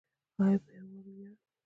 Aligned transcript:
آیا 0.43 0.59
په 0.65 0.71
یوالي 0.77 1.11
ویاړو؟ 1.15 1.35